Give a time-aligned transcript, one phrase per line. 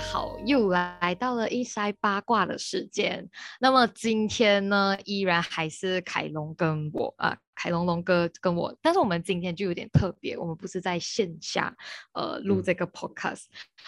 [0.00, 3.28] 好，又来到了一塞八卦的时间。
[3.60, 11.72] 那么今天呢，依然还是凯龙跟我啊，凯龙龙哥跟我，但是我们今天就有点特别，我们不是在线下
[12.14, 13.44] 呃录这个 podcast，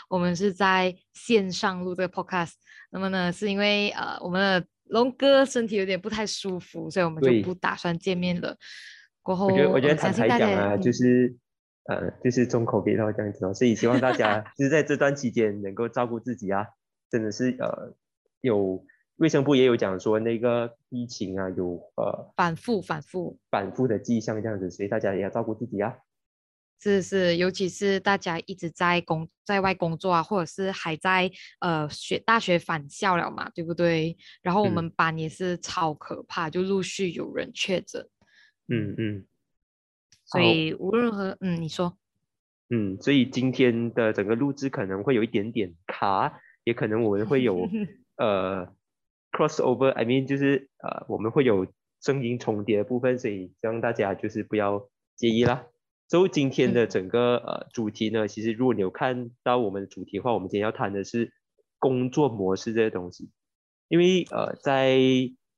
[0.09, 2.53] 我们是在线上录这个 podcast。
[2.91, 8.57] 那么呢，是因为呃我们的龙哥身体有点不太舒服，所以我们就不打算见面了。
[9.23, 11.35] 过后，我觉得我觉得坦白讲啊，就是。
[11.85, 16.67] 呃，就是中口别到这样子哦，所以希望大家 就是在这段期间能够照顾自己啊，
[17.11, 17.95] 真的是呃，
[18.41, 18.85] 有
[19.17, 25.95] 卫生部也有讲说那个疫情啊有呃反复反复反复的迹象这样子，所以大家也要照顾自己啊。
[26.81, 34.17] 是是，尤其是大家一直在工在外工作啊，或者是还在呃学大学返校了嘛，对不对？
[34.43, 38.05] 然后我们班也是超可怕，就陆续有人确诊。
[38.67, 39.27] 嗯嗯。
[40.33, 41.97] 所以无论如何，嗯，你说，
[42.71, 47.69] 嗯，所以今天的整个录制可能会有一点点卡，也可能我们会有
[48.17, 48.73] 呃
[49.31, 51.67] crossover，I mean 就是呃我们会有
[52.01, 55.67] 声音重叠的部分，所以希望大家就是不要介意啦。
[56.09, 61.33] 所以今天的整个呃主题呢，其实如果你有看到我们的主题的话，我们今天要谈的是
[61.79, 63.31] 工作模式这些东西，
[63.89, 64.99] 因为呃在。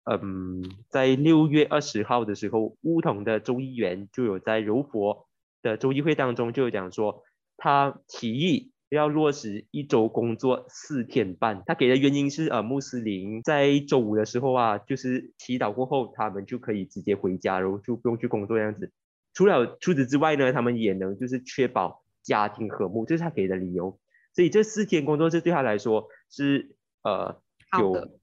[0.04, 5.26] 嗯，在六月二十号的时候，乌统的州议员就有在柔佛
[5.62, 7.22] 的州议会当中就有讲说，
[7.56, 11.62] 他提议要落实一周工作四天半。
[11.64, 18.92] 他给的原因是，呃，穆斯林在周五的时候啊，就是祈祷过后，他们就可以直接回家，然后就不用去工作这样子。
[19.32, 23.98] 除了除此之外呢，他们也能就是确保家庭和睦，这是他给的理由。
[24.34, 27.40] 所以这四天工作是对他来说是呃
[27.80, 28.20] 有。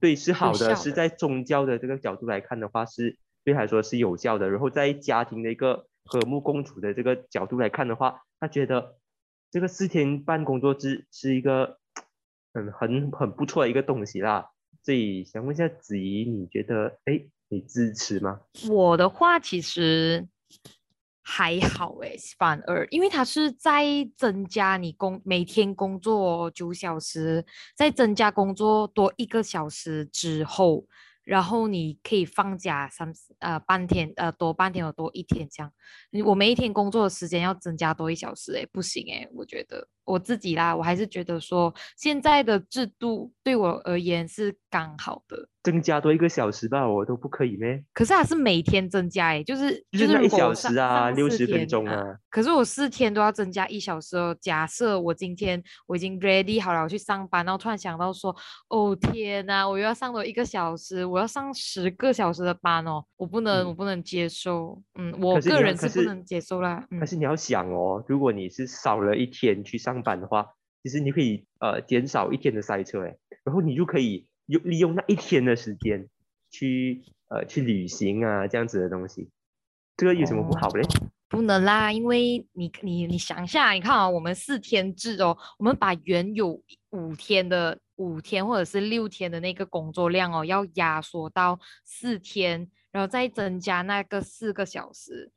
[0.00, 4.48] 对，是好的，是在宗教的这个角度来看的话，是对他来说是有效的。
[4.48, 8.96] 然后在家庭的一个和睦共处的这个角度来看的话，他觉得
[9.50, 11.78] 这个四天半工作制是一个
[12.54, 14.50] 很很很不错的一个东西啦。
[14.82, 18.40] 所以想问一下子怡，你觉得哎，你支持吗？
[18.70, 20.26] 我的话其实。
[21.32, 23.84] 还好诶，反而因为它是在
[24.16, 27.46] 增加你工每天工作九小时，
[27.76, 30.86] 在增加工作多一个小时之后，
[31.22, 35.72] 然后你可以放假三呃半天呃多半天或多一天这样。
[36.26, 39.86] 我每一天工作的时间要增加多一小时诶，不行诶，我觉得。
[40.04, 47.82] 我自己啦，我还是觉得说现在的制度对我而言是刚好的，增加多一个小时吧，我都不可以咩？
[47.94, 52.02] 可是还是每天增加诶，就是就是一小时啊，六十分钟啊。
[52.28, 54.36] 可是我四天都要增加一小时哦。
[54.40, 58.34] 假设我今天我已经 ready 好了，我去上班，然后突然想到说，
[58.68, 64.82] 哦天哪，我又要上多一个小时，我要上十个小时的班哦，我不能，我不能接受。
[64.98, 66.84] 嗯，我个人是不能接受啦。
[66.90, 70.00] 但是你要想哦，如果你是少了一天去上。
[70.02, 70.46] 班的话，
[70.82, 76.08] 其实你可以呃减少一天的塞车诶，然后你就可以用利用那一天的时间
[76.50, 79.30] 去呃去旅行啊这样子的东西，
[79.96, 80.82] 这个有什么不好嘞？
[81.28, 86.60] 不能啦，因为你你你想一下，你看啊，我们四天制哦，我们把原有
[86.90, 95.30] 五天的五天或者是六天的那个工作量哦，要压缩到四天，然后再增加那个四个小时。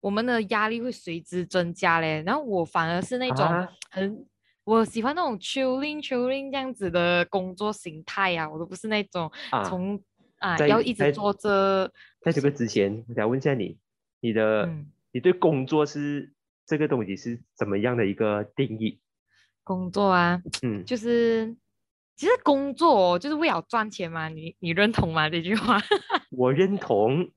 [0.00, 3.46] 我们的压力会随之增加嘞，然后我反而是那种
[3.90, 4.24] 很
[4.66, 9.30] 我喜欢那种 chilling chilling 这样子的工作形态呀，我都不是那种
[9.64, 10.02] 从
[10.40, 11.88] 啊要一直坐着。
[12.20, 13.78] 在这个之前，我想问一下你，
[14.18, 14.68] 你的
[15.12, 16.32] 你对工作是
[16.66, 18.98] 这个东西是怎么样的一个定义？
[19.62, 21.56] 工作啊，嗯，就是
[22.16, 25.80] 其实工作就是为了赚钱嘛，你你认同吗这句话？
[26.30, 27.30] 我认同。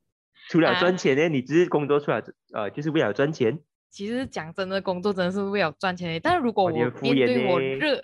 [0.50, 2.24] 除了赚钱呢，你只是工作出来，
[2.54, 3.60] 呃，就是为了赚钱。
[3.90, 6.20] 其实讲真的，工作真的是为了赚钱的。
[6.20, 8.04] 但是如果我面对我热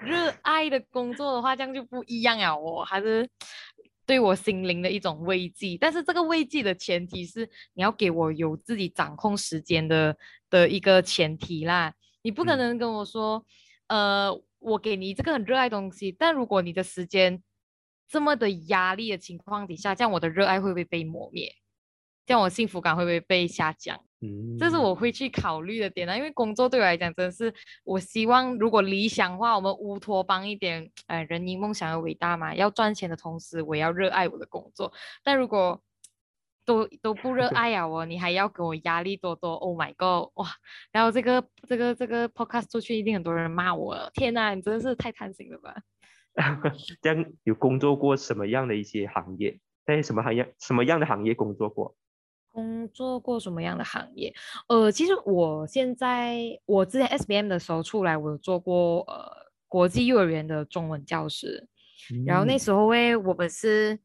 [0.00, 2.56] 热爱的工作的话，这样就不一样啊！
[2.56, 3.28] 我还是
[4.06, 5.76] 对我心灵的一种慰藉。
[5.80, 10.16] 但是这个慰藉的前提是你要给我有自己掌控时间的
[10.50, 11.92] 的一个前提啦。
[12.22, 13.44] 你不可能跟我说，
[13.88, 17.42] 呃，我给你这个很热爱东西，但如果你的时间
[18.08, 21.54] 这么的压力的情况底下，这样我的热爱会不会被磨灭？
[22.26, 24.02] 这样我幸福感会不会被下降？
[24.24, 26.16] 嗯，这是我会去考虑的点啊。
[26.16, 27.52] 因为工作对我来讲，真的是
[27.84, 32.54] 我希望，如果理想化，我们乌托邦一点，哎，人因梦想而伟大嘛。
[32.54, 34.92] 要赚钱的同时，我要热爱我的工作。
[35.22, 35.80] 但如果
[36.64, 40.30] 都都不热 爱啊，我你还要给我压力多多？Oh my god！
[40.34, 40.48] 哇，
[40.92, 44.10] 然后这个这个这个 podcast 出去，一定很多人骂我。
[44.14, 45.76] 天哪，你真的是太贪心了吧？
[47.02, 49.60] 这样有工作过什么样的一些行业？
[49.84, 50.54] 在什么行业？
[50.58, 51.94] 什么样的行业工作过？
[52.54, 54.32] 工作过什么样的行业？
[54.68, 59.28] 呃，其实我现在我之前 S B M 的时候出来，我有做过呃
[59.66, 61.68] 国际幼儿园的中文教师。
[62.24, 63.98] 然后那时候诶，我们是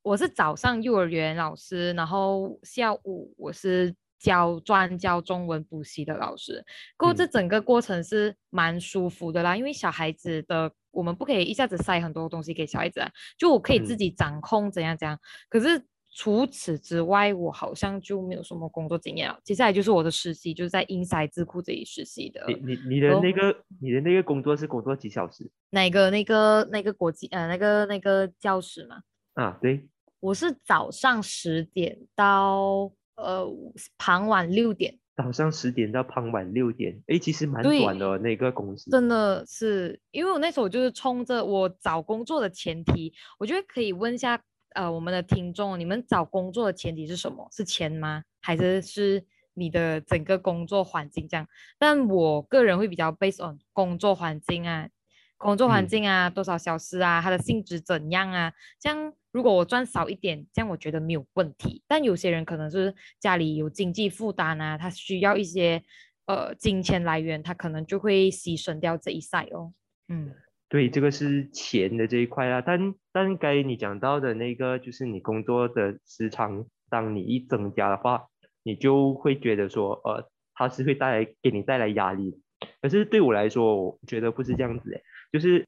[0.00, 6.64] 我是早上幼儿园老师，然后下午我是教专教中文补习的老师。
[6.96, 15.18] 过这整个过程是蛮舒服的啦，因为小孩子的我们不可以一下子塞很多东西给小孩子啊，就我可以自己掌控怎样怎样。
[15.50, 15.84] 可是。
[16.10, 19.38] 除此之外，我好像就没有什么工作经验了。
[19.44, 22.44] 接下来就是我的实习，就是在英才智库这里实习的。
[22.48, 25.48] 你你你的那个你的那个工作是工作几小时？
[25.70, 29.02] 哪个那个那个国际呃那个那个教室嘛？
[29.34, 29.86] 啊，对，
[30.18, 33.46] 我是早上十点到呃
[33.96, 34.98] 傍晚六点。
[35.14, 38.90] 早上十点到傍晚六点，哎，其实蛮短的那个公司。
[38.90, 44.42] 真的是，因为我那时候就是冲着我找工作的前提，我觉得可以问一下。
[44.78, 47.48] 呃，我们的听众，你们找工作的前提是什么？
[47.50, 48.22] 是钱吗？
[48.40, 51.44] 还是是你的整个工作环境这样？
[51.80, 54.88] 但我个人会比较 based on 工作环境啊，
[55.36, 58.52] 工作环境啊，多少小时啊，它的性质怎样啊？
[58.78, 61.82] 这样如果我赚少一点，这样我觉得没有问题。
[61.88, 65.82] 但有些人可能是家里有经济负担啊，他需要一些
[66.26, 69.72] 呃金钱来源，他可能就会牺牲掉这一赛哦。
[70.06, 70.32] 嗯。
[70.70, 78.26] 对，这个是钱的这一块啦，但但该你讲到的那个，就是你工作的时长，当你一增加的话，
[78.62, 82.42] 你就会觉得说，呃，它是会带来给你带来压力。
[82.82, 85.00] 可是对我来说，我觉得不是这样子，
[85.32, 85.66] 就是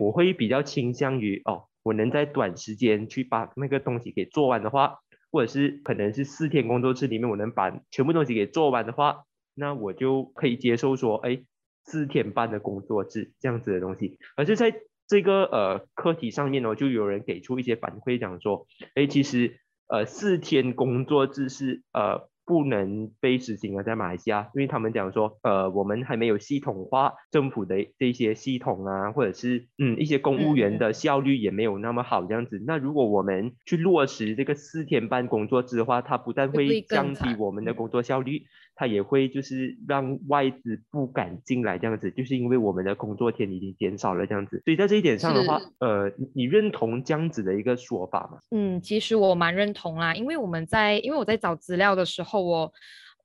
[0.00, 4.96] 我会比较倾向于，哦，我能在短时间去把那个东西给做完的话，
[5.30, 11.44] 或者是可能是四天工作制里面我能把全部东西给做完的话，那我就可以接受说，哎。
[11.84, 14.74] 四天半的工作制这样子的东西，而是在
[15.06, 22.28] 这个呃课题上面呢，就有人给出一些反馈，讲说，哎，其实呃四天工作制是呃。
[22.50, 32.60] 不能被实行了，在马来西亚，因为他们讲说，呃，我们还没有系统化政府的这些系统啊，或者是嗯一些公务员的效率也没有那么好这样子。
[32.66, 38.42] 那如果我们去落实这个四天半工作制的话，它不但会降低我们的工作效率，
[38.74, 44.60] 它也会就是让外资不敢进来这样子，就是因为我们的工作天已经减少了这样子。
[44.64, 48.40] 所以在这一点上的话，呃，你认同这样子的一个说法吗？
[48.50, 52.39] 嗯，其实我蛮认同啦，因为我们在因为我在找资料的时候。
[52.42, 52.72] 我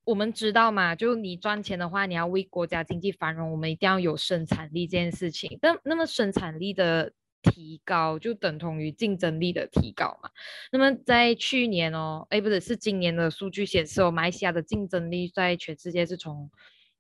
[0.04, 5.58] 我们知道嘛，就你赚钱的话，你要为国家经济繁荣，我们一定要有生产力这件事情。
[5.62, 10.30] 但那么生产力的提高，就等同于竞争力的提高嘛。
[10.72, 16.50] 那么在去年哦，哎，不是，是今年的数据显示，哦，马来西亚的竞争力在全世界是从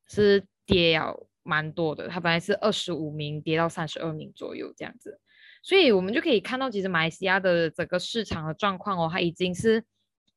[0.07, 5.19] 是跌了蛮多的，它本来是二十五名，跌到三十二名左右这样子。
[5.61, 9.83] 所以我们就可以看到，其实马来西亚的整个市场的状况哦，它已经是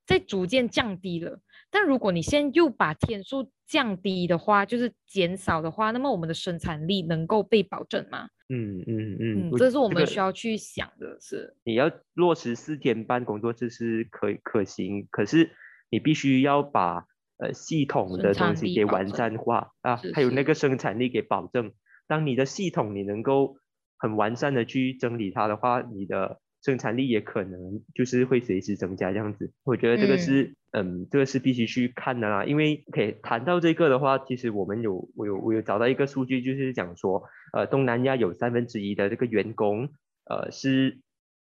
[0.08, 1.38] 在逐渐降低了。
[1.70, 8.30] 但如果你现在又把天数降低的话，就是减少的话，那么我们的生产力能够被保证吗？
[8.48, 15.50] 嗯嗯嗯，这是我们需要去想的是，你要落实四天半工作制是可可行，可是
[15.90, 17.04] 你必须要把
[17.36, 21.72] 呃系统的东西给完善化啊，还有那个生产力给保证。
[22.06, 23.56] 当你的系统你能够
[23.98, 26.40] 很完善的去整理它的话，你的。
[26.68, 32.44] 生产力也可能就是会随时增加这样子，我觉得这个是，嗯，这个是必须去看的啦。
[32.44, 37.22] 因为，OK，谈到这个的话，其实我们有，我有，我有找到一个数据，就是讲说，
[37.54, 39.88] 呃，东南亚有三分之一的这个员工，
[40.26, 40.98] 呃，是，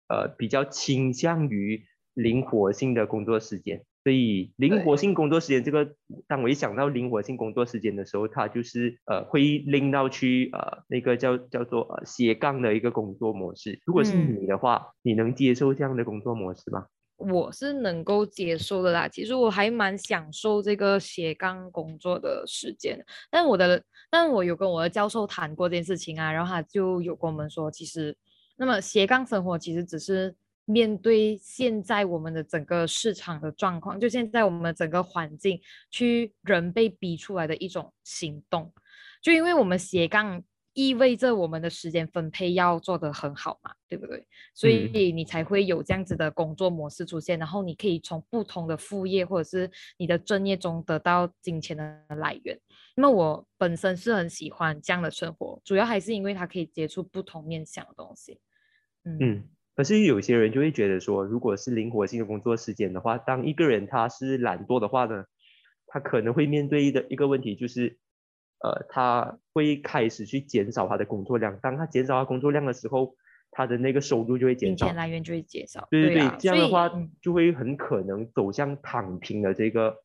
[0.08, 3.84] 呃，比较倾向于灵活性的工作时间。
[4.08, 5.86] 所以灵活性工作时间这个，
[6.30, 13.82] 当我一想到灵活性工作时间的时候，它就是呃会拎到去呃那个叫叫做呃斜杠的一个工作模式。
[13.86, 16.86] 如果是你的话，你能接受这样的工作模式吗？
[17.18, 19.10] 我是能够接受的啦。
[19.10, 22.98] 其实我还蛮享受这个斜杠工作的时间。
[23.30, 28.16] 但我的，但我有跟我的教授谈过这件事情啊，然后他就有跟我们说，其实
[28.56, 30.34] 那么斜杠生活其实只是。
[30.70, 38.74] 面对现在我们的整个市场的状况，就现在我们整个环境，去人被逼出来的一种行动，
[39.22, 40.44] 就因为我们斜杠
[40.74, 44.28] 意味着我们的时间分配要做得很好嘛，对不对？
[44.54, 52.60] 所以你才会有这样子的工作模式出现，然后你可以从不同的副业或者是你的正业中得到金钱的来源。
[52.98, 58.42] 那么我本身是很喜欢这样的生活，主要还是因为它可以接触不同面向的东西。
[59.06, 59.48] 嗯。
[59.78, 65.26] 可是有些人就会觉得说，如果是灵活性的工作时间的话，当一个人他是懒惰的话呢，
[65.86, 68.00] 他可能会面对的一个问题就是，
[68.58, 71.60] 呃，他会开始去减少他的工作量。
[71.62, 73.16] 当他减少他工作量的时候，
[73.52, 75.88] 他的那个收入就会减少，金钱来源就会减少。
[75.92, 76.92] 对对对，这样的话
[77.22, 79.96] 就会很可能走向躺平的这个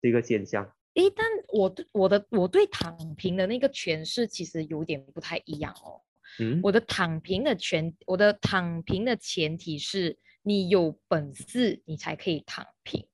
[0.00, 0.72] 这个现象。
[0.94, 6.05] 诶，但我对我的我对躺平的那个诠释其实有点不太一样哦。
[6.40, 13.06] 嗯，我的躺平的前，我的躺平的前提是你有本事，你才可以躺平。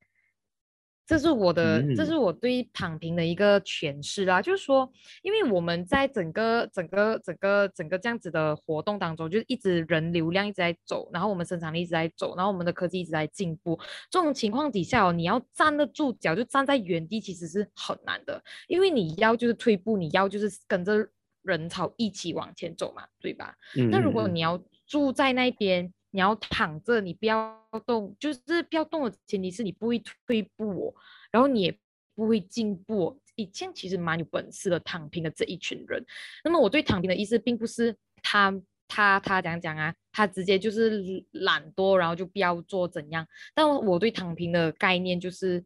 [1.05, 4.41] 这是我的，这是我对躺平的一个诠释啦。
[4.41, 13.79] 就是说，因为我们在整个、整个、整个、整个这样子的活动当中，就是一直人流量一直在走，然后我们生产力一直在走，然后我们的科技一直在进步。
[14.11, 18.43] 这种情况底下哦，你要站得住脚，就站在原地，其实是很难的。
[18.69, 21.07] 因为你要就是退步，你要就是跟着
[21.43, 23.57] 人潮一起往前走嘛，对吧？
[23.91, 25.93] 那如果你要住在那边。
[26.15, 30.95] 你要躺着，你不要动，就是不要动的前提是你不会退步，
[31.31, 31.79] 然后你也
[32.15, 33.19] 不会进步。
[33.35, 36.05] 以前其实蛮有本事的躺平的这一群人。
[36.45, 38.53] 那么我对躺平的意思，并不是他
[38.87, 43.27] 他他讲讲啊，他直接就是懒惰，然后就不要做怎样。
[43.55, 45.65] 但我对躺平的概念就是，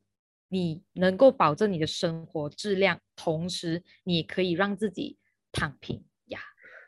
[0.49, 5.19] 你能够保证你的生活质量，同时你可以让自己
[5.57, 6.39] 躺平呀。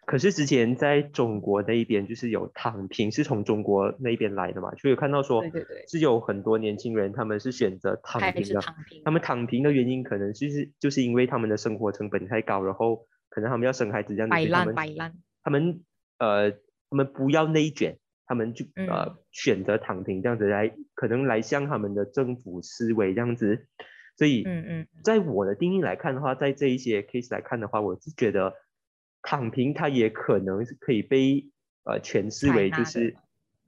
[0.07, 8.61] 可是之前在中国那一边，就是有躺平，是从中国那边来的嘛，就有看到说，对对对，是有很多年轻人他们是选择躺平的。
[9.05, 15.13] 他们躺平的原因，可能就是就是因为他们的生活成本太高，然后可能他们要生孩子这样子，摆烂摆烂。
[15.43, 15.83] 他们
[16.19, 23.67] 呃，他们不要内卷，他们就呃选择躺平这样子来，可能来向他们的政府思维这样子。
[24.19, 28.53] 所以，嗯嗯，在我的定义来看的话，在这一些 case 来看的话，我是觉得。
[29.21, 31.45] 躺平，它也可能是可以被
[31.83, 33.17] 呃诠释为就是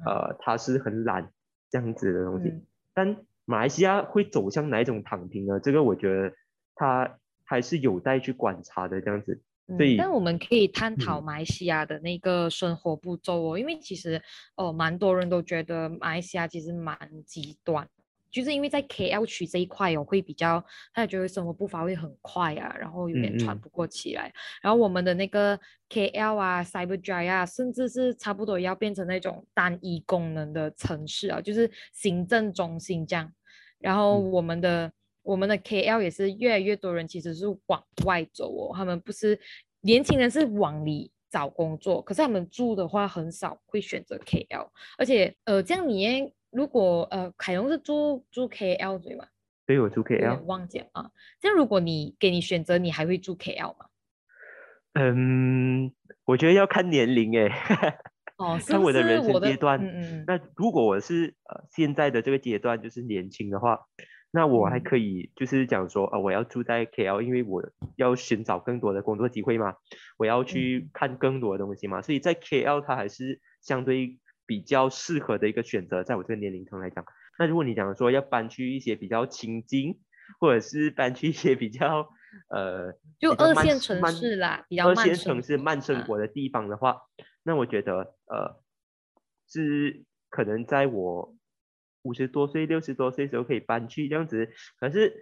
[0.06, 1.32] 呃，它是很懒
[1.68, 2.54] 这样子的东西。
[2.94, 5.58] 但马来西亚会走向哪一种躺平呢？
[5.58, 6.32] 这个我觉得
[6.76, 9.42] 它还是有待去观察的这样子。
[9.76, 14.22] 所以，但我们可以探讨马来西亚的那个生活步骤哦，因为其实
[14.54, 17.86] 哦，蛮多人都觉得马来西亚其实蛮极端。
[18.30, 24.32] 就是因为在 KL 区这一块哦，会比较，他也觉得生活步伐会很快啊，然后有点喘不过气来。
[24.62, 25.58] 然后我们的那个
[25.88, 33.32] KL 啊，Cyberjaya 啊，甚至是差不多要变成那种单一功能的城市啊，就是行政中心这样。
[33.78, 39.38] 然后我们的我们的 KL 也是越来越多人其实是往外走哦，他们不是
[39.80, 44.68] 年轻人是往里找工作，可是他们住的话很少会选择 KL，
[44.98, 46.32] 而且呃这样你。
[46.50, 49.26] 如果呃，凯荣是住住 KL 对吗？
[49.66, 50.42] 对，我住 KL。
[50.44, 53.86] 忘记啊，这样如果你给你选择，你还会住 KL 吗？
[54.94, 55.92] 嗯，
[56.24, 57.48] 我觉得要看年龄哎。
[58.36, 59.80] 哦，看我的人生阶段。
[59.80, 60.24] 嗯嗯。
[60.26, 63.78] 那如果我是呃现在的这个阶段就是年轻的话，
[64.32, 67.62] 那我还可以就是讲说啊，我要住在 KL，因为我
[67.96, 69.74] 要寻找更多的工作机会嘛，
[70.18, 74.18] 我要去看更多的东西嘛，所以在 KL 它还是相对。
[74.50, 77.04] 比较适合的一个选择，在我这个年龄层来讲，
[77.38, 80.00] 那如果你讲说要搬去一些比较清静，
[80.40, 82.08] 或者是搬去一些比较
[82.48, 87.00] 呃，就二线城市啦，比较二线城市慢生活的地方的话，
[87.44, 88.60] 那我觉得呃，
[89.46, 91.36] 是可能在我
[92.02, 94.50] 五十多岁、六十多岁时候可以搬去这样子。
[94.80, 95.14] 可是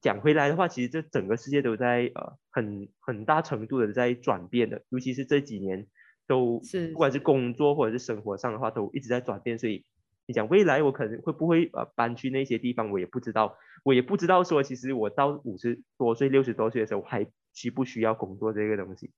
[0.00, 5.86] 讲回来的话，其实这整个世界都在呃很很大程度的在转变的，尤其是这几年。
[6.26, 9.58] 都是不管是工作或者是生活上的话，都一直在转变。
[9.58, 9.84] 所以
[10.26, 13.56] 你讲未来我可能会不会呃搬去那些地方，我也不知道。
[13.84, 19.12] 我也不知道说，其实我到五十多岁、六十多岁的时候，还需不需要工作这个东西。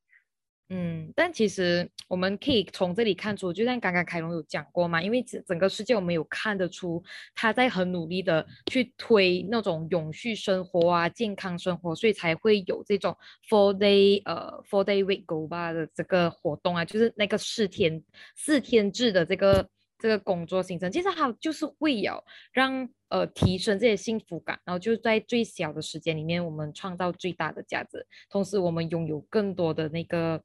[0.70, 7.02] 嗯，但其实我们可以从这里看出，就像刚刚凯龙有讲过嘛，因为整整个世界我们有看得出
[7.34, 13.16] 他在很努力的去推那种永续生活啊、健康生活，所以才会有这种
[13.48, 18.02] four day 呃 four day week go 吧的这个活动啊，就是那个四天
[18.36, 19.66] 四天制的这个
[19.98, 22.22] 这个工作行程，其实它就是会有
[22.52, 30.38] 让呃提升这些幸福感，然后就是在最小的时间里面，我们创造最大的价值，同时我们拥有更多的那个。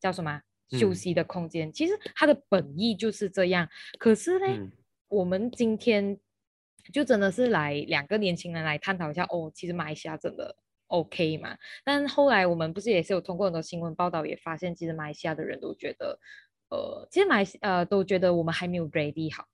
[0.00, 1.72] 叫什么休息的空间？
[1.72, 3.68] 其实它的本意就是这样。
[3.98, 4.70] 可是呢，
[5.08, 6.18] 我们今天
[6.92, 9.50] 就真的是来两个年轻人来探讨一下哦。
[9.54, 10.56] 其实马来西亚真的
[10.88, 11.56] OK 嘛？
[11.84, 16.18] 但后来我们不是也是有通过很多新闻报道，也发现其实马来西亚的人都觉得，
[16.70, 19.46] 呃，其实马来西呃都觉得我们还没有 ready 好。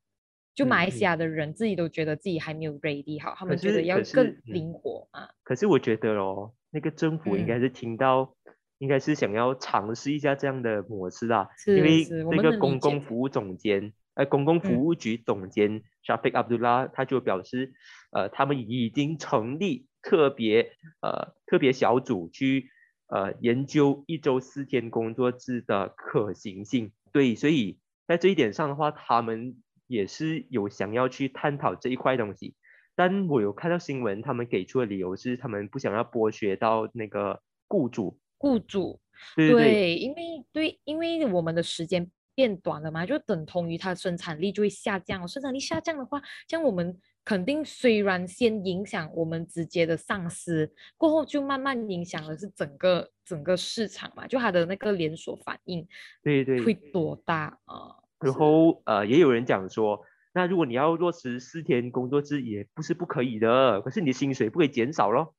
[0.54, 5.30] 就马来西亚的人自己都觉得自己还没有 ready 好，他们觉得要更灵活啊。
[5.42, 8.34] 可是我觉得哦，那个政府应该是听到。
[8.82, 17.74] 应该是想要尝试一下这样的模式啦，因为那个公共服务总监，呃，公共服务局总监 Shafiq Abdullah 他就表示，
[18.10, 22.70] 呃，他们已经成立特别呃特别小组去
[23.06, 26.90] 呃研究一周四天工作制的可行性。
[27.12, 32.56] 对，所以在这一点上的话，他们也是有想要去探讨这一块东西。
[32.96, 38.18] 但我有看到新闻，他们给出的理由是他们不想要剥削到那个雇主。
[38.42, 38.98] 雇主
[39.36, 45.26] 对对，因为对，因为我们的时间变短了嘛，就等同于它的生产力就会下降。
[45.28, 55.86] 生产力下降的话，像我们肯定虽然先影响我们直接的上司，过后就慢慢影响的是整个整个市场嘛，就它的那个连锁反应，
[56.20, 57.94] 对对，会多大啊？
[58.18, 65.36] 然后呃，也有人讲说，那如果你要落实四天工作制，也不是不可以的，可是你的薪水不可以减少咯。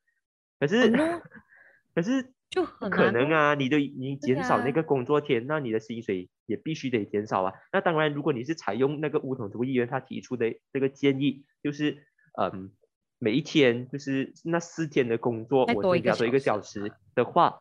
[0.58, 0.90] 可是
[1.94, 7.52] 可是就很可能啊，你的你减少那个工作天，那你的薪水也必须得减少啊。
[7.72, 12.06] 那当然，如果你是采用那个乌统图议员他提出的这个建议，就是
[12.40, 12.72] 嗯，
[13.18, 17.60] 每一天就是那四天的工作，我增加多一个小时的话，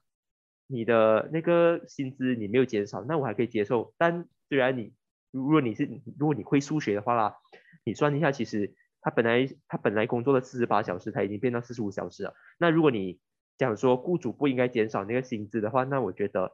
[0.67, 3.95] 你的那个薪资你没有减少，那我还可以接受。
[3.97, 4.93] 但虽然你
[5.31, 7.37] 如果你是如果你会数学的话啦，
[7.83, 12.35] 你算一下，其实他本来他本来工作的四十八小时，他已经变到四十五小时了。
[12.59, 13.19] 那如果你
[13.63, 16.51] 讲说雇主不应该减少那个薪资的话，那我觉得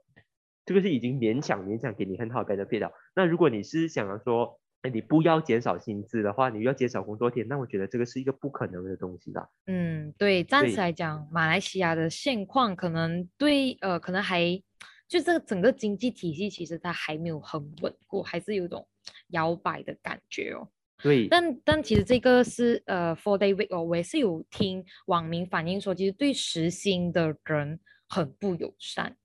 [0.66, 2.92] 这个是已经勉强勉强给你很好的 benefit 了。
[3.16, 9.48] 那如果你是想要说，哎，你不要减少薪资的话，你要减少工作天，那我觉得这个是一个不可能的东西啦。
[9.64, 14.62] 嗯，对，暂时来讲，马来西亚的现况可能对，呃，可能还
[15.08, 18.86] 就这个整个经济体系其实它还没有很稳固，还是有种
[19.28, 20.68] 摇摆的感觉哦。
[21.02, 27.78] 对，但但其实这个是呃，four day week 哦，我也是有听网民反映说，其实对实薪的人
[28.08, 29.16] 很不友善，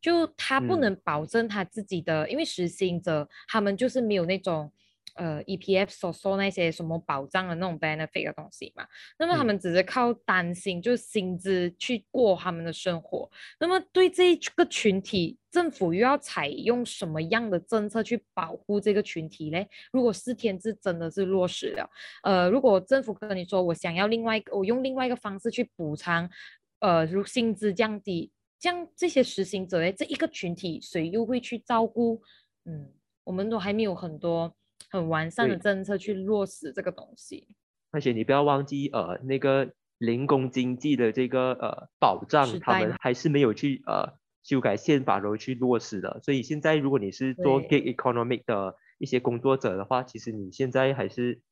[0.00, 4.72] 就他不能保证他自己的，因为实薪者他们就是没有那种。
[5.18, 8.86] 呃，EPF 所说那些什么保障的那种 benefit 的东西嘛，
[9.18, 13.28] 那么他们只是靠担心，就是薪资去过他们的生活。
[13.58, 19.68] 那么对这一个群体，政府又要采用什么样的政策去保护这个群体嘞？
[19.90, 21.90] 如果四天制真的是落实了，
[22.22, 26.30] 呃，如果政府跟你说我想要另外一个，我用另外一个方式去补偿，
[26.78, 32.22] 呃，如薪资降低，像这些实行者嘞，这一个群体谁又会去照顾？
[32.66, 32.92] 嗯，
[33.24, 34.54] 我们都还没有很多。
[34.90, 37.46] 很完善的政策去落实这个东西，
[37.90, 46.20] 而且你不要忘记，呃，那个零工经济的这个呃保障，他们还是没有去呃修改宪法然后去落实的。
[46.22, 51.42] 所以现在如果你是做 gig economic 的一些工作者的话，其实你现在还是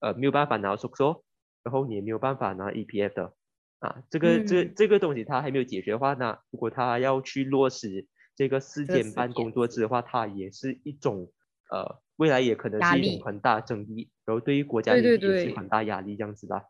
[0.00, 1.24] 呃没有办法拿收收，
[1.62, 3.34] 然后你也没有办法拿 EPF 的
[3.78, 4.02] 啊。
[4.10, 11.32] 这个这这个东西它还没有解决的话，那如果他要去落实这个四天半工作制的话，它也是一种
[11.70, 12.03] 呃。
[12.16, 16.62] 未来也可能是一种很大争议，然后对于国家也是很大压力，这样子的。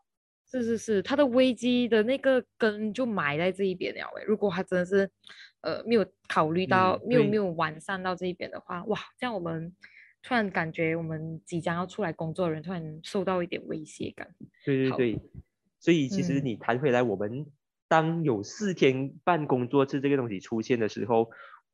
[0.47, 4.01] 是是是，它的危机的那个根就埋在这一边了。
[4.27, 5.09] 如果它真的是
[5.61, 9.75] 呃没有考虑到，没有没有完善到这一边的话，哇，这样我们
[10.21, 14.35] 突然感觉我们即将要出来工作的人突然受到一点威胁感。
[14.63, 15.19] 对对对，
[15.79, 17.47] 所以其实你谈回来，我们
[17.87, 21.29] 当有四天半工作制这个东西出现的时候，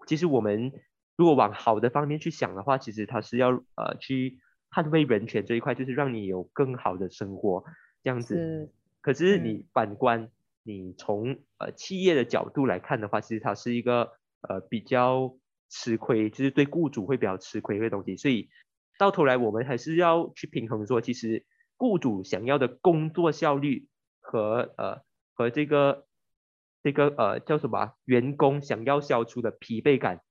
[0.07, 0.73] 其实我们。
[1.17, 4.39] 如果往好的方面去想的话，其实它是要呃去
[4.71, 7.63] 捍卫人权这一块，就是让你有更好的生活
[8.01, 8.71] 这样子。
[9.01, 10.29] 可是你反观，
[10.63, 15.35] 你从呃企业的角度来看的话，其实它是一个呃比较
[15.69, 18.15] 吃亏，就是对雇主会比较吃亏的东西。
[18.15, 18.49] 所以
[18.97, 21.45] 到头来，我们还是要去平衡说，其实
[21.77, 23.87] 雇主想要的工作效率
[24.19, 25.01] 和呃
[25.33, 26.05] 和这个
[26.81, 30.21] 这个呃叫什么员工想要消除的疲惫感。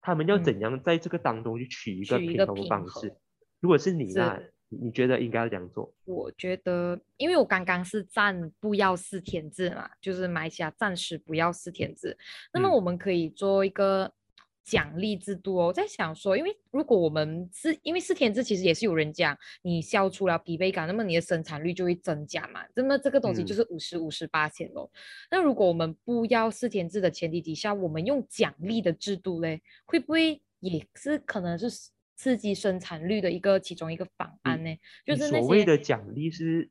[0.00, 3.14] 他们要怎样在这个当中去取一个平衡的方式？
[3.60, 5.92] 如果是你呢，你觉得应该要怎样做？
[6.04, 12.16] 我觉得，因为我刚刚是暂不要四天制嘛，就是买家暂时不要四天制，
[12.52, 14.12] 那么我们可以做一个。
[14.62, 22.64] 奖励制度哦，我在想说，因为如果我们是因为四天制，其实也是有人讲，你消除了疲惫感，那么你的生产率就会增加嘛。
[22.74, 24.90] 那么这个东西就是五十五十八千咯。
[25.30, 31.68] 那如果我们不要四天制的前提底下，我们用奖励的制度嘞，会不会也是可能是
[32.16, 34.76] 刺激生产率的一个其中一个方案呢？
[35.04, 36.70] 就是所谓的奖励是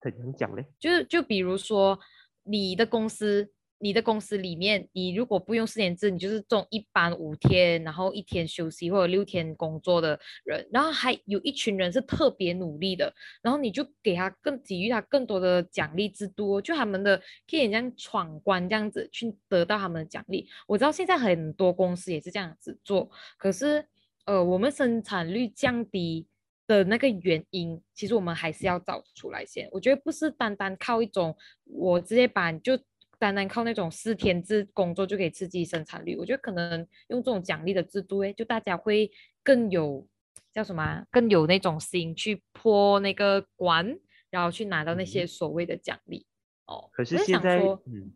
[0.00, 0.66] 怎样讲嘞？
[0.78, 1.98] 就是就比如说
[2.44, 3.50] 你的公司。
[3.82, 13.10] 你的公司里面，你如果不用四年制，你就是中一般五天，然后一天休息或者六天工作的人，然后还有一群人是特别努力的，
[13.42, 17.16] 然后你就给他更给予他更多的奖励制度，就他们的
[17.48, 20.46] 可以这样闯关这样子去得到他们的奖励。
[20.66, 23.82] 我知道现在很多公司也是这样子做，可是
[24.26, 26.28] 呃，我们生产率降低
[26.66, 29.66] 的那个原因，其实我们还是要找出来先。
[29.72, 32.78] 我觉得不是单单靠一种我直接把就。
[33.20, 39.10] 单单靠那种四天制工作就可以刺激生产率，我觉得可能用这种奖励的制度，哎，就大家会
[39.44, 40.08] 更有
[40.54, 43.98] 叫什么，更有那种心去破那个关，
[44.30, 46.24] 然后去拿到那些所谓的奖励。
[46.64, 48.10] 哦，可是现在，嗯，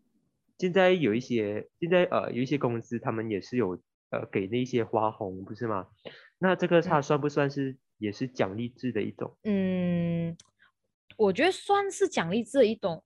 [0.59, 5.87] 现在有一些现在呃有一些公司他们也是有呃给那些花红，不是吗？
[6.39, 9.37] 那这个它算不算是也是奖励制的一种？
[9.45, 10.35] 嗯，
[11.19, 13.05] 我觉得算是奖励制的一种，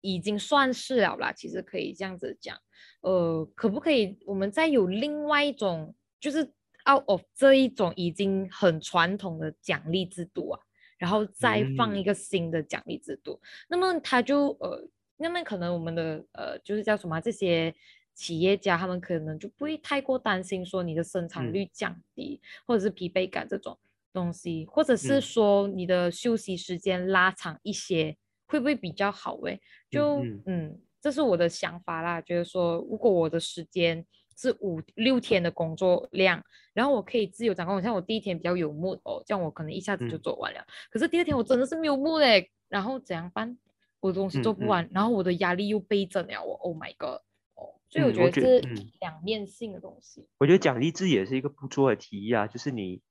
[0.00, 1.32] 已经算是了啦。
[1.32, 2.56] 其实可以这样子讲，
[3.00, 6.42] 呃，可不可以我们再有另外一种，就是
[6.90, 10.60] out of 这一种已经很传统的奖励制度啊，
[10.98, 14.88] 然后再放一个新的奖励制度，那么他就呃。
[15.20, 17.74] 那么可能我们的呃，就是叫什么这些
[18.14, 23.76] 企业家，他们可能就不会太过担心说你的生产率降低，或者是疲惫感这种
[24.12, 28.16] 东西，或者是说你的休息时间拉长一些，
[28.48, 29.36] 会不会比较好？
[29.42, 34.04] 诶，就嗯，这是我的想法啦，觉得说如果我的时间
[34.36, 43.56] 是五六天的工作量，然后我可以自由掌控，像我第一天比较有目哦，这样我可能一下子就做完了，可是第二天我真的是没有目嘞，然后怎样办？
[44.00, 46.40] 我的东西做不完，然后我的压力又倍增了。
[46.40, 47.20] 我 Oh my God！
[47.56, 48.60] 哦，所以我觉得是
[49.00, 50.24] 两面性的东西。
[50.38, 53.02] 我觉得奖励制也是一个不错的提议啊，就是你，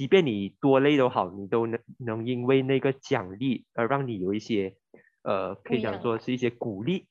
[0.00, 4.74] 即便你多累都好，你都能能因为那个奖励而让你有一些，
[5.20, 7.06] 呃，可以讲说是一些鼓励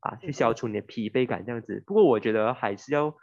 [0.00, 1.80] 啊，去消除你的疲惫感这样子。
[1.86, 3.14] 不过我觉得还是要，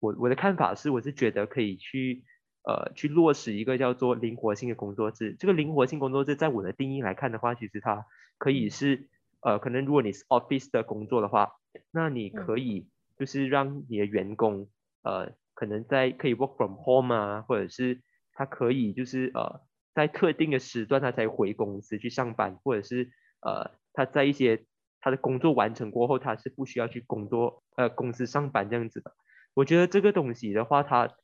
[0.00, 2.24] 我我的看法是，我是觉得可以去，
[2.64, 5.36] 呃，去落实一个叫做灵活性的工作制。
[5.38, 8.06] 这个灵活性工作制，在我的定义来看的话，其实它。
[8.38, 9.08] 可以是，
[9.40, 11.52] 呃，可能如果你是 office 的工作的话，
[11.92, 14.68] 那你可以就是让你的员工，
[15.02, 18.00] 呃，可能在可以 work from home 啊，或者是
[18.38, 19.60] 他可以就是呃，
[19.94, 24.64] 在特定的时段他才回公司去上班，或者是呃，他在一些
[25.00, 29.12] 他的工作完成过后，他是不需要去工作呃公司上班这样子的。
[29.54, 31.16] 我觉得这个东西的话，它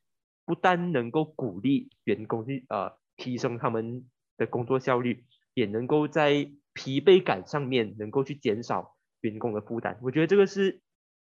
[0.44, 5.24] 不但能够鼓励员工去呃提升他们的工作效率，
[5.55, 10.81] 也能够在疲惫感上面能够去减少员工的负担，我觉得这个是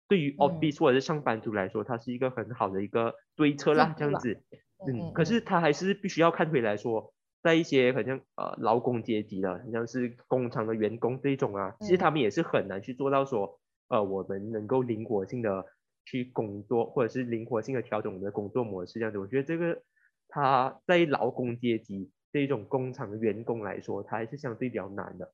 [0.06, 4.42] 对于 office 或者是上班族来说，它是一个很好的一个对策啦，这样子。
[4.86, 7.12] 嗯，可是他还是必须要看回来说，
[7.42, 15.64] 在一些好像呃劳工阶级的，好像是工厂的员工这种啊，其实他们也是很难去做到说，呃，我们能够灵活性的
[16.04, 19.18] 去工作，或者是灵活性的调整我们的工作模式这样子。
[19.18, 19.82] 我觉得这个
[20.28, 25.32] 他在劳工阶级这种工厂的员工来说，他还是相对比较难的。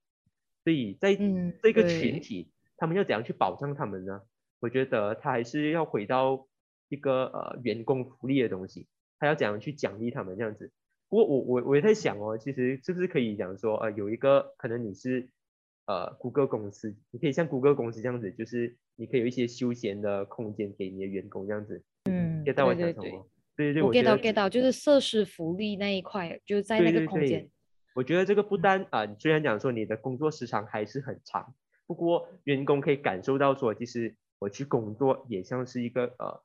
[0.62, 1.14] 所以在
[1.62, 4.22] 这个群体，他们要怎样去保障他们呢？
[4.60, 6.46] 我觉得他还是要回到
[6.88, 8.86] 一个呃员工福利的东西，
[9.18, 10.70] 他要怎样去奖励他们这样子。
[11.08, 15.28] 不过我我我也在想哦，其实是不是可以讲说呃有一个可能你是
[15.86, 21.82] 呃谷歌公司，你可以像谷歌公司这样子，就是你可以有一些休闲的空间给你的员工这样子。
[22.10, 23.20] 嗯，对对对，
[23.56, 27.48] 对对，我 get 到 get 到，就是设施福利那一块，就是在那个空间。
[27.94, 31.54] 我觉得这个不单啊，虽然讲说你的工作时长还是很长，
[31.86, 36.42] 不过员工可以感受到说，其实我去工作也像是一个呃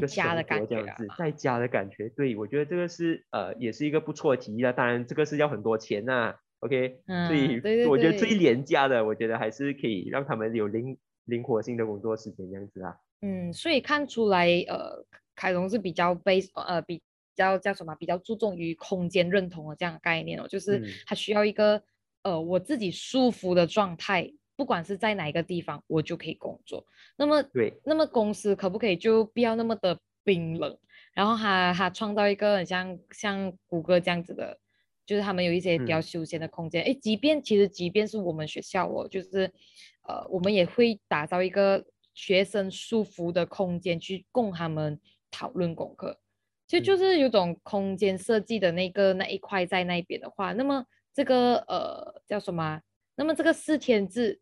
[0.00, 2.08] 在家的感觉，这样子在家的感觉。
[2.10, 4.72] 对，我觉得这个是呃也是一个不错的提议啊。
[4.72, 12.96] 当然这个是要很多钱呐，OK，所以我觉得最廉价的，我觉得还是可以让他们有灵灵活性的工作时间这样子啊。
[13.20, 17.02] 嗯，所以看出来呃，凯龙是比较被呃比。
[17.34, 17.94] 较叫什么？
[17.94, 21.82] 比较注重于空间认同的这样的概念哦，就是他需要一个
[22.24, 24.30] 呃我自己舒服的状态，
[24.62, 26.86] 不管是在哪一个地方，我就可以工作。
[27.16, 30.78] 那么对，那么公司可不可以就不要那么的冰冷？
[31.12, 34.56] 然后他他创造一个很像像谷歌这样子的，
[35.04, 36.84] 就是他们有一些比较休闲的空间。
[36.84, 39.52] 哎，即便其实即便是我们学校哦，就是
[40.06, 45.00] 呃我们也会打造一个学生舒服的空间去供他们
[45.32, 46.20] 讨论功课。
[46.68, 52.80] 其实就是有种空间设计的那个那一块在那边的话，那么这个呃叫什么？
[53.14, 54.40] 那么这个四天制，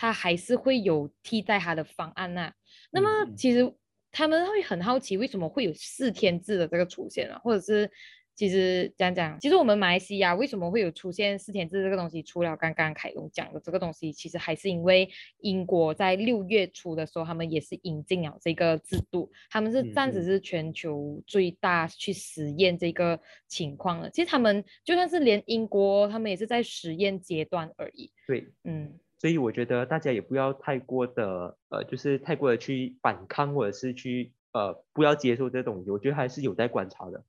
[0.00, 2.50] 它还是会有替代他的方案呐。
[2.90, 3.70] 那么其实
[4.10, 7.38] 他们会很好奇，为什么会有四天制的这个出现啊？
[7.44, 7.90] 或者是？
[8.36, 12.22] 其实讲讲，其实我们马来西亚为什么会有出现四天制这个东西？
[12.22, 15.06] 除了刚刚凯龙讲的这个东西，其实还是因为
[15.40, 24.08] 英国在六月初的时候，他们也是引进了这个制度，他们是暂时是全球最大去实验这个情况了。
[24.08, 28.10] 其实他们就算是连英国，他们也是在实验阶段而已。
[28.26, 37.22] 对，嗯，所以我觉得大家也不要太过的呃，就是太过的去反抗或者是去呃不要接受这东西，我觉得还是有待观察的。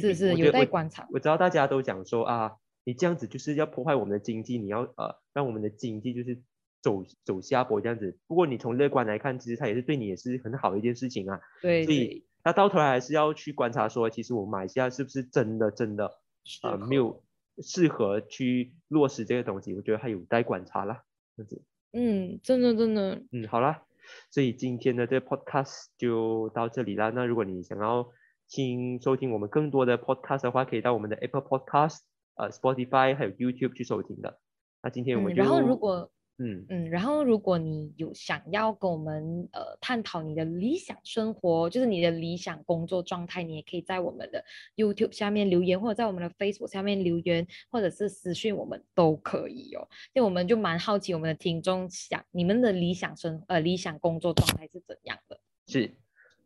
[0.00, 1.06] 是是有待观察。
[1.12, 6.42] 我知道大家都讲说啊，你这样子就是要破坏我们的经济，你要呃让我们的经济就是
[6.82, 8.18] 走走下坡这样子。
[8.26, 11.40] 不过你从乐观来看，其实它也是对你也是很好的一件事情啊。
[11.62, 11.84] 对。
[11.84, 16.18] 所以那到头来还是要去观察说，其实我们马来西亚是不是真的真的
[16.64, 17.22] 呃没有
[17.58, 19.72] 适合去落实这个东西？
[19.74, 21.04] 我觉得还有待观察啦。
[21.36, 21.62] 这样子。
[21.92, 23.22] 嗯，真的真的。
[23.32, 23.82] 嗯，好啦。
[24.30, 27.10] 所以今天的这个 podcast 就到这里啦。
[27.10, 28.08] 那如果你想要
[28.48, 31.98] 听收听我们更多的 podcast 的话，可以到我们的 Apple Podcast、
[32.36, 34.38] 呃 Spotify 还有 YouTube 去收听的。
[34.82, 44.44] 那今天我们就然后如果嗯嗯，然后如果你有想要跟我们呃探讨你的理想生活，就是你的理想工作状态，你也可以在我们的
[44.76, 49.88] YouTube 下面留言，或者在我们的 Facebook 下面留言，或者是私信我们都可以哦。
[50.12, 55.40] 因为我们就蛮好奇我们的听众想你们的理想生呃理想工作状态是怎样的。
[55.66, 55.90] 是，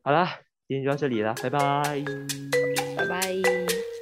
[0.03, 1.59] 好啦，今天就到这里了，拜拜。
[2.97, 4.00] 拜拜。